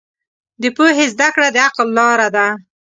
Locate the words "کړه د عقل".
1.35-1.87